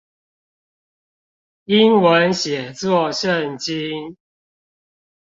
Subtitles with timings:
[1.65, 4.17] 英文寫作聖經